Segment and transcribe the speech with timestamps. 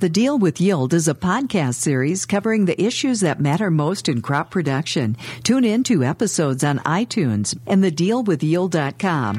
[0.00, 4.22] The Deal with Yield is a podcast series covering the issues that matter most in
[4.22, 5.14] crop production.
[5.42, 9.38] Tune in to episodes on iTunes and thedealwithyield.com.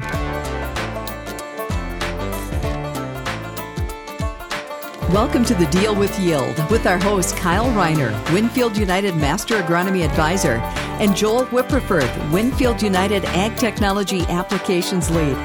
[5.12, 10.04] Welcome to the Deal with Yield with our host Kyle Reiner, Winfield United Master Agronomy
[10.04, 10.58] Advisor,
[11.02, 15.36] and Joel Wipperfurth, Winfield United Ag Technology Applications Lead.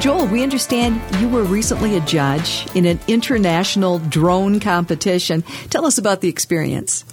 [0.00, 5.42] Joel, we understand you were recently a judge in an international drone competition.
[5.70, 7.04] Tell us about the experience.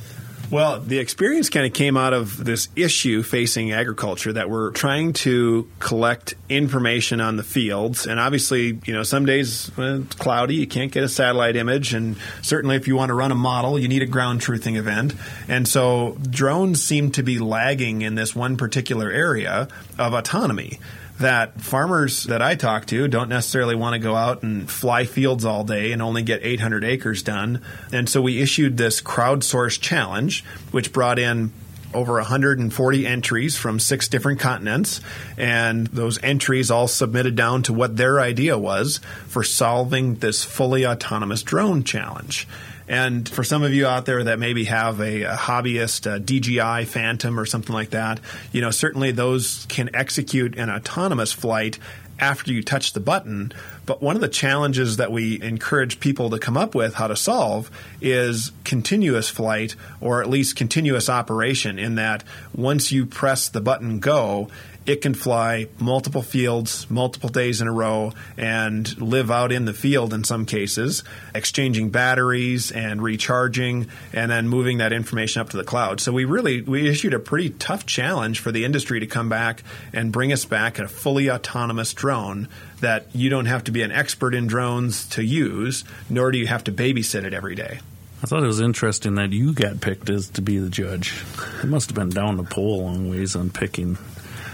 [0.52, 5.14] Well, the experience kind of came out of this issue facing agriculture that we're trying
[5.14, 8.06] to collect information on the fields.
[8.06, 11.94] And obviously, you know, some days when it's cloudy, you can't get a satellite image.
[11.94, 15.14] And certainly, if you want to run a model, you need a ground truthing event.
[15.48, 20.80] And so, drones seem to be lagging in this one particular area of autonomy
[21.22, 25.46] that farmers that I talk to don't necessarily want to go out and fly fields
[25.46, 27.62] all day and only get 800 acres done.
[27.92, 31.52] And so we issued this crowdsourced challenge, which brought in
[31.94, 35.02] over 140 entries from six different continents,
[35.38, 40.86] and those entries all submitted down to what their idea was for solving this fully
[40.86, 42.48] autonomous drone challenge.
[42.92, 46.84] And for some of you out there that maybe have a, a hobbyist, a DJI
[46.84, 48.20] Phantom or something like that,
[48.52, 51.80] you know, certainly those can execute an autonomous flight
[52.20, 53.54] after you touch the button.
[53.86, 57.16] But one of the challenges that we encourage people to come up with how to
[57.16, 62.24] solve is continuous flight or at least continuous operation, in that
[62.56, 64.50] once you press the button go,
[64.86, 69.74] it can fly multiple fields, multiple days in a row, and live out in the
[69.74, 71.04] field in some cases,
[71.36, 76.02] exchanging batteries and recharging, and then moving that information up to the cloud.
[76.02, 79.64] So we really we issued a pretty tough challenge for the industry to come back
[79.94, 82.48] and bring us back a fully autonomous drone
[82.82, 86.48] that you don't have to be an expert in drones to use, nor do you
[86.48, 87.80] have to babysit it every day.
[88.24, 91.24] I thought it was interesting that you got picked as to be the judge.
[91.64, 93.98] It must have been down the pole a long ways on picking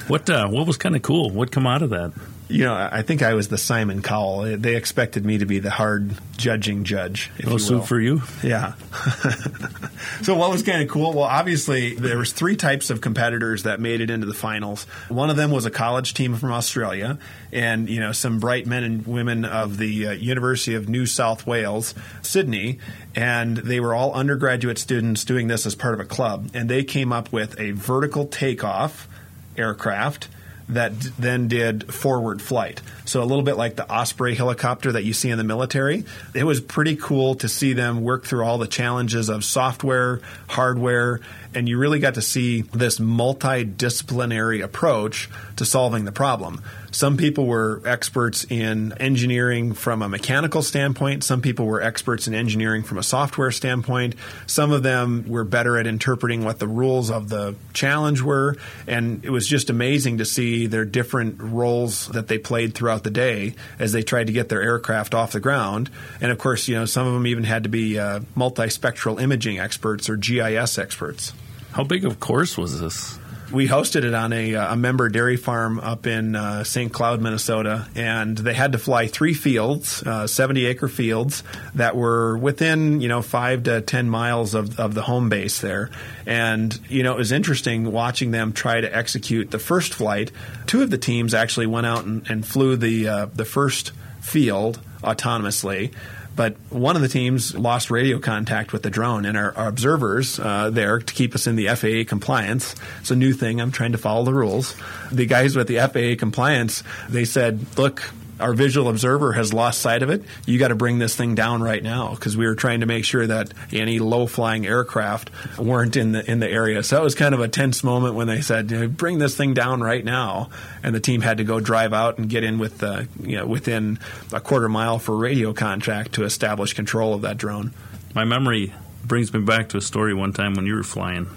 [0.07, 1.29] what uh, what was kind of cool?
[1.29, 2.13] What come out of that?
[2.49, 4.57] You know, I think I was the Simon Cowell.
[4.57, 7.29] They expected me to be the hard judging judge.
[7.37, 8.21] If no soup for you.
[8.41, 8.73] Yeah.
[10.21, 11.11] so what was kind of cool?
[11.11, 14.85] Well, obviously there was three types of competitors that made it into the finals.
[15.09, 17.19] One of them was a college team from Australia,
[17.51, 21.45] and you know some bright men and women of the uh, University of New South
[21.45, 22.79] Wales, Sydney,
[23.13, 26.85] and they were all undergraduate students doing this as part of a club, and they
[26.85, 29.09] came up with a vertical takeoff
[29.57, 30.29] aircraft
[30.69, 32.81] that d- then did forward flight.
[33.05, 36.03] So a little bit like the Osprey helicopter that you see in the military.
[36.33, 41.21] It was pretty cool to see them work through all the challenges of software, hardware,
[41.53, 46.61] and you really got to see this multidisciplinary approach to solving the problem.
[46.97, 51.23] Some people were experts in engineering from a mechanical standpoint.
[51.23, 54.15] Some people were experts in engineering from a software standpoint.
[54.47, 58.57] Some of them were better at interpreting what the rules of the challenge were.
[58.87, 63.11] And it was just amazing to see their different roles that they played throughout the
[63.11, 65.91] day as they tried to get their aircraft off the ground.
[66.19, 69.59] And of course, you know, some of them even had to be uh, multispectral imaging
[69.59, 71.31] experts or GIS experts.
[71.73, 73.19] How big of course was this?
[73.51, 76.91] We hosted it on a, a member dairy farm up in uh, St.
[76.91, 81.43] Cloud, Minnesota, and they had to fly three fields, uh, 70 acre fields
[81.75, 85.89] that were within, you know, five to 10 miles of, of the home base there.
[86.25, 90.31] And, you know, it was interesting watching them try to execute the first flight.
[90.65, 93.91] Two of the teams actually went out and, and flew the, uh, the first
[94.21, 95.93] field autonomously.
[96.37, 100.39] But one of the teams lost radio contact with the drone, and our, our observers
[100.39, 102.75] uh, there to keep us in the FAA compliance.
[103.01, 103.59] It's a new thing.
[103.59, 104.75] I'm trying to follow the rules.
[105.11, 110.03] The guys with the FAA compliance, they said, "Look, our visual observer has lost sight
[110.03, 110.23] of it.
[110.45, 113.05] You got to bring this thing down right now because we were trying to make
[113.05, 116.83] sure that any low flying aircraft weren't in the in the area.
[116.83, 119.81] So it was kind of a tense moment when they said, "Bring this thing down
[119.81, 120.49] right now,"
[120.83, 123.45] and the team had to go drive out and get in with uh, you know
[123.45, 123.99] within
[124.31, 127.73] a quarter mile for radio contact to establish control of that drone.
[128.13, 131.27] My memory brings me back to a story one time when you were flying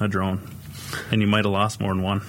[0.00, 0.48] a drone,
[1.10, 2.22] and you might have lost more than one.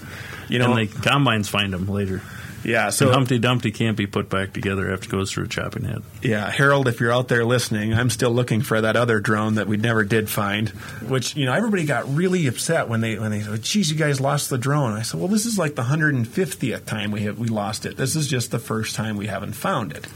[0.50, 2.22] You know, and the combines find them later.
[2.64, 5.48] Yeah, so and Humpty Dumpty can't be put back together after it goes through a
[5.48, 6.04] chopping head.
[6.22, 9.68] Yeah, Harold, if you're out there listening, I'm still looking for that other drone that
[9.68, 10.70] we never did find.
[11.08, 14.22] Which you know, everybody got really upset when they when they said, "Geez, you guys
[14.22, 17.48] lost the drone." I said, "Well, this is like the 150th time we have we
[17.48, 17.98] lost it.
[17.98, 20.08] This is just the first time we haven't found it."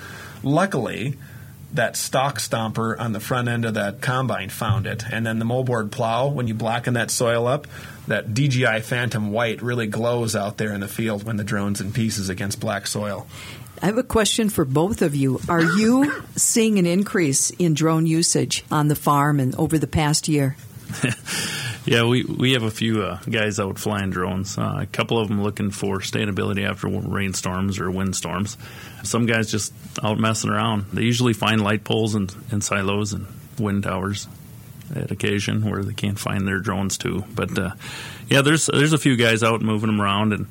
[0.44, 1.15] Luckily,
[1.75, 5.45] that stalk stomper on the front end of that combine found it, and then the
[5.45, 6.27] moldboard plow.
[6.27, 7.68] When you blacken that soil up,
[8.07, 11.92] that DJI Phantom white really glows out there in the field when the drone's in
[11.92, 13.27] pieces against black soil.
[13.81, 15.39] I have a question for both of you.
[15.50, 20.27] Are you seeing an increase in drone usage on the farm and over the past
[20.27, 20.56] year?
[21.85, 24.57] yeah, we, we have a few uh, guys out flying drones.
[24.57, 28.57] Uh, a couple of them looking for stability after rainstorms or windstorms.
[29.03, 29.73] Some guys just
[30.03, 30.85] out messing around.
[30.93, 33.27] They usually find light poles and, and silos and
[33.59, 34.27] wind towers
[34.95, 37.23] at occasion where they can't find their drones too.
[37.33, 37.71] But uh,
[38.29, 40.47] yeah, there's there's a few guys out moving them around and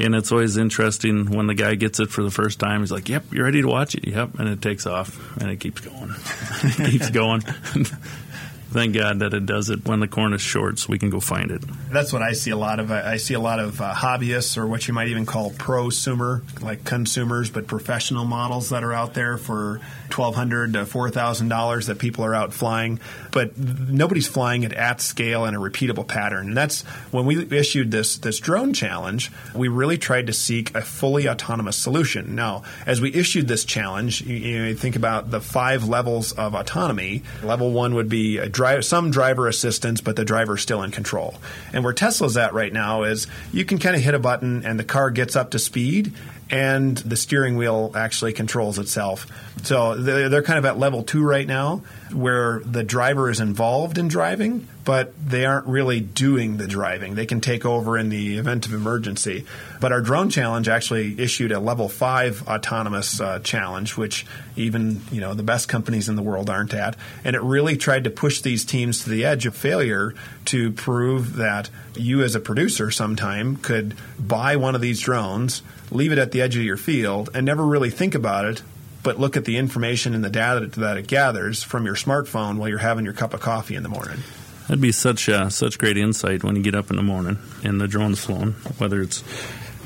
[0.00, 2.80] and it's always interesting when the guy gets it for the first time.
[2.80, 5.58] He's like, "Yep, you're ready to watch it." Yep, and it takes off and it
[5.58, 6.14] keeps going,
[6.62, 7.42] it keeps going.
[8.70, 11.20] thank God that it does it when the corn is short, so we can go
[11.20, 11.62] find it.
[11.90, 12.90] That's what I see a lot of.
[12.90, 16.84] I see a lot of uh, hobbyists, or what you might even call prosumer, like
[16.84, 19.80] consumers, but professional models that are out there for
[20.10, 23.00] twelve hundred to four thousand dollars that people are out flying,
[23.32, 26.48] but nobody's flying it at scale in a repeatable pattern.
[26.48, 29.30] And that's when we issued this this drone challenge.
[29.54, 32.34] We really tried to seek a fully autonomous solution.
[32.34, 37.22] Now, as we issued this challenge, you, you think about the five levels of autonomy.
[37.42, 41.36] Level one would be a drive, some driver assistance, but the driver's still in control.
[41.72, 44.80] And where Tesla's at right now is you can kind of hit a button and
[44.80, 46.12] the car gets up to speed
[46.50, 49.28] and the steering wheel actually controls itself.
[49.62, 51.82] So they're, they're, kind of at level two right now,
[52.12, 57.14] where the driver is involved in driving, but they aren't really doing the driving.
[57.14, 59.44] They can take over in the event of emergency.
[59.80, 64.24] But our drone challenge actually issued a level five autonomous uh, challenge, which
[64.56, 68.04] even you know the best companies in the world aren't at, and it really tried
[68.04, 70.14] to push these teams to the edge of failure
[70.46, 76.12] to prove that you as a producer sometime could buy one of these drones leave
[76.12, 78.62] it at the edge of your field and never really think about it,
[79.02, 82.68] but look at the information and the data that it gathers from your smartphone while
[82.68, 84.18] you're having your cup of coffee in the morning.
[84.68, 87.80] That'd be such uh, such great insight when you get up in the morning and
[87.80, 89.24] the drone's flown, whether it's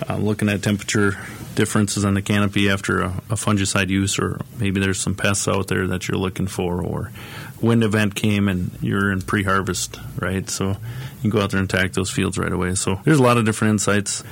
[0.09, 1.17] uh, looking at temperature
[1.55, 5.69] differences on the canopy after a, a, fungicide use, or maybe there's some pests out
[5.69, 7.13] there that you're looking for, or
[7.61, 10.49] wind event came and you're in pre-harvest, right?
[10.51, 10.77] So you
[11.21, 12.75] can go out there and attack those fields right away.
[12.75, 14.25] So there's a lot of different insights.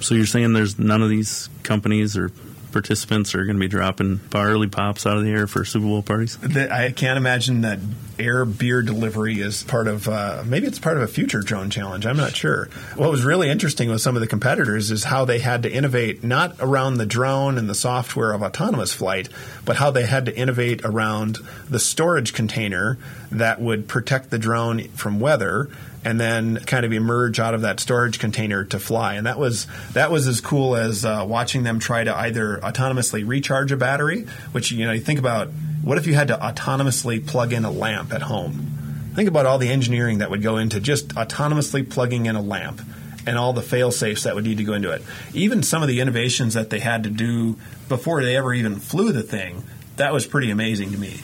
[0.00, 2.30] So you're saying there's none of these companies or
[2.76, 6.02] participants are going to be dropping barley pops out of the air for Super Bowl
[6.02, 6.38] parties?
[6.44, 7.78] I can't imagine that
[8.18, 12.04] air beer delivery is part of uh, maybe it's part of a future drone challenge.
[12.04, 12.66] I'm not sure.
[12.94, 16.22] What was really interesting with some of the competitors is how they had to innovate
[16.22, 19.30] not around the drone and the software of autonomous flight,
[19.64, 21.38] but how they had to innovate around
[21.70, 22.98] the storage container
[23.30, 25.70] that would protect the drone from weather
[26.06, 29.14] and then kind of emerge out of that storage container to fly.
[29.14, 33.26] And that was that was as cool as uh, watching them try to either autonomously
[33.26, 35.48] recharge a battery, which you know you think about
[35.82, 39.12] what if you had to autonomously plug in a lamp at home?
[39.14, 42.82] Think about all the engineering that would go into just autonomously plugging in a lamp
[43.26, 45.02] and all the fail safes that would need to go into it.
[45.34, 47.56] Even some of the innovations that they had to do
[47.88, 49.64] before they ever even flew the thing,
[49.96, 51.20] that was pretty amazing to me.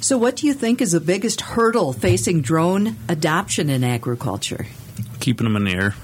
[0.00, 4.66] So, what do you think is the biggest hurdle facing drone adoption in agriculture?
[5.20, 5.94] Keeping them in the air.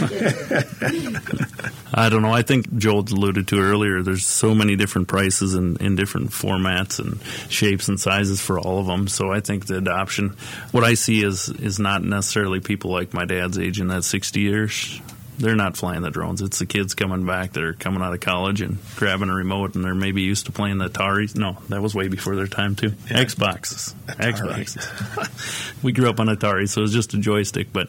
[1.96, 2.32] I don't know.
[2.32, 4.02] I think Joel alluded to earlier.
[4.02, 7.20] There's so many different prices and in different formats and
[7.50, 9.08] shapes and sizes for all of them.
[9.08, 10.36] So I think the adoption,
[10.72, 14.40] what I see is is not necessarily people like my dad's age in that 60
[14.40, 15.00] years
[15.38, 16.40] they're not flying the drones.
[16.42, 19.74] It's the kids coming back that are coming out of college and grabbing a remote,
[19.74, 21.36] and they're maybe used to playing the Ataris.
[21.36, 22.94] No, that was way before their time too.
[23.10, 23.24] Yeah.
[23.24, 24.64] Xboxes, Atari.
[24.64, 25.82] Xboxes.
[25.82, 27.72] we grew up on Atari, so it was just a joystick.
[27.72, 27.88] But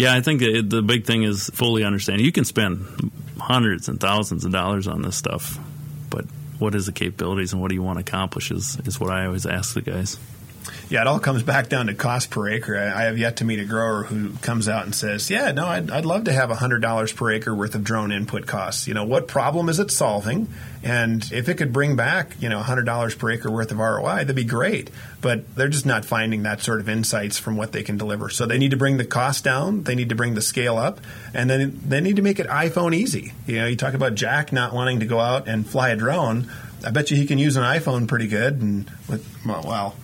[0.00, 2.24] yeah, I think the big thing is fully understanding.
[2.24, 5.58] You can spend hundreds and thousands of dollars on this stuff,
[6.08, 6.24] but
[6.58, 9.26] what is the capabilities and what do you want to accomplish is, is what I
[9.26, 10.18] always ask the guys.
[10.88, 12.76] Yeah, it all comes back down to cost per acre.
[12.76, 15.90] I, have yet to meet a grower who comes out and says, "Yeah, no, I'd,
[15.90, 18.88] I'd love to have hundred dollars per acre worth of drone input costs.
[18.88, 20.48] You know, what problem is it solving?
[20.82, 24.16] And if it could bring back, you know, hundred dollars per acre worth of ROI,
[24.16, 24.90] that'd be great.
[25.20, 28.28] But they're just not finding that sort of insights from what they can deliver.
[28.28, 29.84] So they need to bring the cost down.
[29.84, 31.00] They need to bring the scale up,
[31.32, 33.32] and then they need to make it iPhone easy.
[33.46, 36.50] You know, you talk about Jack not wanting to go out and fly a drone.
[36.84, 39.94] I bet you he can use an iPhone pretty good, and with well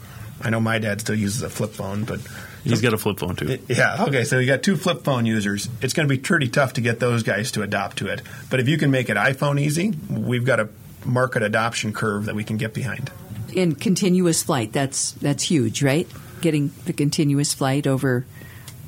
[0.40, 2.21] I know my dad still uses a flip phone, but
[2.62, 3.59] he's got a flip phone too.
[3.69, 4.05] Yeah.
[4.05, 4.25] Okay.
[4.25, 5.69] So you got two flip phone users.
[5.81, 8.23] It's going to be pretty tough to get those guys to adopt to it.
[8.50, 10.69] But if you can make it iPhone easy, we've got a
[11.05, 13.11] market adoption curve that we can get behind.
[13.52, 16.07] In continuous flight, that's that's huge, right?
[16.40, 18.26] Getting the continuous flight over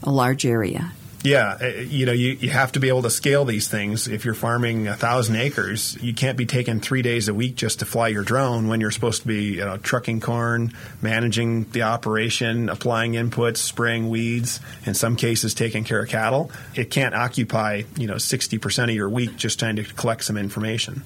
[0.03, 0.93] a large area.
[1.25, 4.07] Yeah, uh, you know, you, you have to be able to scale these things.
[4.07, 7.81] If you're farming a thousand acres, you can't be taking three days a week just
[7.81, 10.73] to fly your drone when you're supposed to be you know, trucking corn,
[11.03, 16.53] managing the operation, applying inputs, spraying weeds, in some cases taking care of cattle.
[16.77, 21.03] It can't occupy you know 60% of your week just trying to collect some information.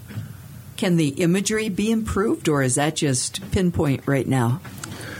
[0.76, 4.60] Can the imagery be improved, or is that just pinpoint right now?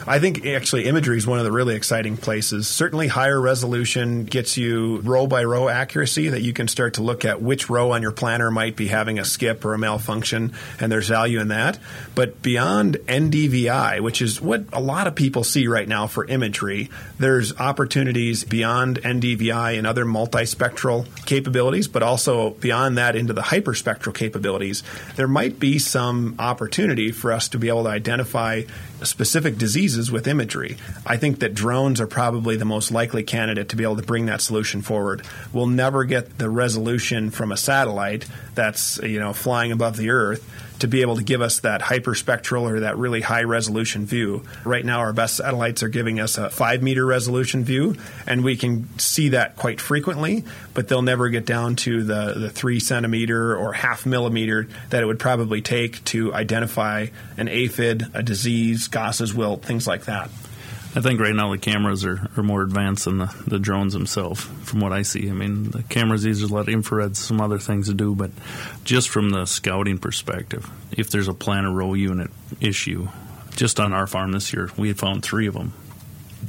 [0.07, 2.67] I think actually imagery is one of the really exciting places.
[2.67, 7.25] Certainly, higher resolution gets you row by row accuracy that you can start to look
[7.25, 10.91] at which row on your planter might be having a skip or a malfunction, and
[10.91, 11.79] there's value in that.
[12.15, 16.91] But beyond NDVI, which is what a lot of people see right now for imagery,
[17.19, 24.15] there's opportunities beyond NDVI and other multispectral capabilities, but also beyond that into the hyperspectral
[24.15, 24.83] capabilities.
[25.17, 28.63] There might be some opportunity for us to be able to identify
[29.03, 30.77] specific diseases with imagery.
[31.07, 34.27] I think that drones are probably the most likely candidate to be able to bring
[34.27, 35.23] that solution forward.
[35.53, 40.49] We'll never get the resolution from a satellite that's you know flying above the earth
[40.83, 44.43] to be able to give us that hyperspectral or that really high resolution view.
[44.65, 47.95] Right now, our best satellites are giving us a five meter resolution view,
[48.27, 50.45] and we can see that quite frequently,
[50.75, 55.07] but they'll never get down to the, the three centimeter or half millimeter that it
[55.07, 57.07] would probably take to identify
[57.37, 60.31] an aphid, a disease, Goss's wilt, things like that.
[60.95, 64.43] I think right now the cameras are, are more advanced than the, the drones themselves,
[64.43, 65.31] from what I see.
[65.31, 68.31] I mean, the cameras, are a lot of infrared, some other things to do, but
[68.85, 72.31] just from the scouting perspective, if there's a planter row unit
[72.61, 73.09] issue,
[73.57, 75.73] just on our farm this year, we had found three of them.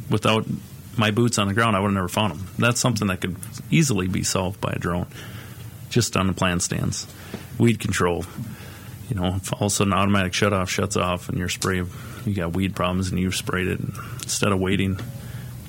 [0.09, 0.45] Without
[0.97, 2.47] my boots on the ground, I would have never found them.
[2.57, 3.37] That's something that could
[3.71, 5.07] easily be solved by a drone,
[5.89, 7.07] just on the plant stands.
[7.57, 8.25] Weed control,
[9.09, 11.83] you know, if all of a sudden automatic shut off shuts off and your spray
[12.25, 13.79] you got weed problems and you've sprayed it,
[14.21, 14.99] instead of waiting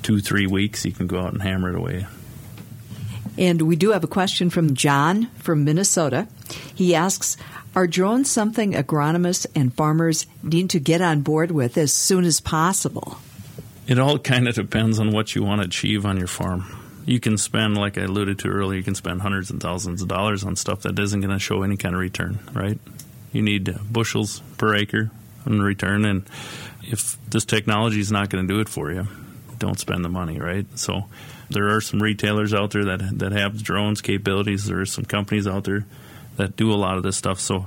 [0.02, 2.06] two, three weeks, you can go out and hammer it away.
[3.36, 6.28] And we do have a question from John from Minnesota.
[6.74, 7.36] He asks,
[7.74, 12.40] are drones something agronomists and farmers need to get on board with as soon as
[12.40, 13.18] possible?
[13.88, 16.64] It all kind of depends on what you want to achieve on your farm.
[17.04, 20.08] You can spend, like I alluded to earlier, you can spend hundreds and thousands of
[20.08, 22.78] dollars on stuff that isn't going to show any kind of return, right?
[23.34, 25.10] You need bushels per acre
[25.44, 26.06] in return.
[26.06, 26.24] And
[26.82, 29.06] if this technology is not going to do it for you,
[29.58, 30.66] don't spend the money, right?
[30.78, 31.04] So
[31.50, 34.64] there are some retailers out there that that have drones capabilities.
[34.64, 35.84] There are some companies out there
[36.36, 37.40] that do a lot of this stuff.
[37.40, 37.66] So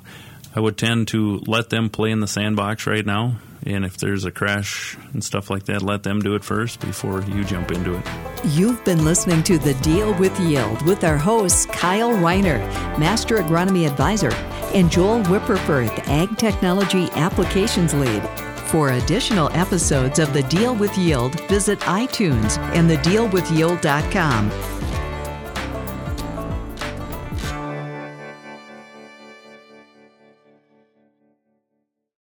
[0.56, 3.38] I would tend to let them play in the sandbox right now.
[3.66, 7.22] And if there's a crash and stuff like that, let them do it first before
[7.24, 8.06] you jump into it.
[8.46, 12.60] You've been listening to The Deal with Yield with our host, Kyle Reiner,
[12.98, 14.32] Master Agronomy Advisor,
[14.74, 18.24] and Joel Wipperfurth, Ag Technology Applications Lead.
[18.68, 24.52] For additional episodes of The Deal with Yield, visit iTunes and thedealwithyield.com.